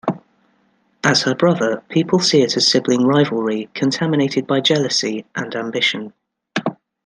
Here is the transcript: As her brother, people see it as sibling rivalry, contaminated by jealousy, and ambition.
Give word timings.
As 1.03 1.21
her 1.25 1.35
brother, 1.35 1.83
people 1.89 2.17
see 2.17 2.41
it 2.41 2.57
as 2.57 2.65
sibling 2.67 3.05
rivalry, 3.05 3.69
contaminated 3.75 4.47
by 4.47 4.59
jealousy, 4.59 5.27
and 5.35 5.53
ambition. 5.53 6.13